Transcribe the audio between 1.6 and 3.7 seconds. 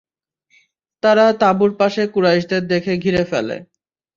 পাশে কুরাইশদের দেখে ঘিরে ফেলে।